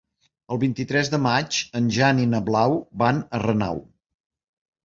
[0.53, 3.83] El vint-i-tres de maig en Jan i na Blau van a Renau.